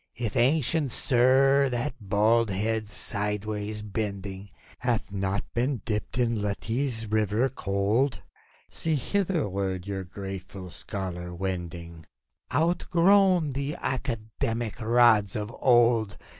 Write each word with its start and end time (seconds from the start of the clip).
If, 0.15 0.35
ancient 0.35 0.91
Sir, 0.91 1.69
that 1.69 1.93
bald 2.01 2.49
head, 2.49 2.87
sidewards 2.87 3.83
bending, 3.83 4.49
Hath 4.79 5.11
not 5.13 5.43
been 5.53 5.83
dipped 5.85 6.17
in 6.17 6.41
Lethe's 6.41 7.05
river 7.05 7.49
cold. 7.49 8.23
See, 8.71 8.95
hitherward 8.95 9.85
your 9.85 10.03
grateful 10.03 10.71
scholar 10.71 11.35
wending, 11.35 12.07
Outgrown 12.51 13.53
the 13.53 13.75
academic 13.79 14.81
rods 14.81 15.35
of 15.35 15.55
old. 15.59 16.17